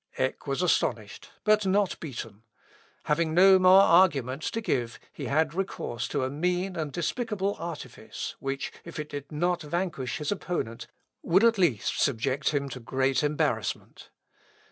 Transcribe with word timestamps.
Eck 0.17 0.47
was 0.47 0.63
astonished, 0.63 1.29
but 1.43 1.63
not 1.63 1.99
beaten. 1.99 2.41
Having 3.03 3.35
no 3.35 3.59
more 3.59 3.81
arguments 3.83 4.49
to 4.49 4.59
give, 4.59 4.97
he 5.13 5.25
had 5.25 5.53
recourse 5.53 6.07
to 6.07 6.23
a 6.23 6.29
mean 6.31 6.75
and 6.75 6.91
despicable 6.91 7.55
artifice, 7.59 8.35
which, 8.39 8.73
if 8.83 8.97
it 8.97 9.09
did 9.09 9.31
not 9.31 9.61
vanquish 9.61 10.17
his 10.17 10.31
opponent, 10.31 10.87
would 11.21 11.43
at 11.43 11.59
least 11.59 12.01
subject 12.01 12.49
him 12.49 12.67
to 12.69 12.79
great 12.79 13.21
embarrassment. 13.21 14.09